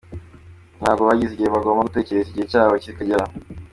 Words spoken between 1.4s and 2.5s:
bagomba gutegereza igihe